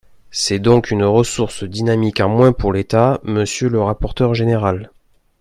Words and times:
C’est 0.31 0.57
donc 0.57 0.89
une 0.89 1.03
ressource 1.03 1.63
dynamique 1.63 2.21
en 2.21 2.29
moins 2.29 2.53
pour 2.53 2.73
l’État, 2.73 3.19
monsieur 3.23 3.69
le 3.69 3.81
rapporteur 3.83 4.33
général 4.33 4.89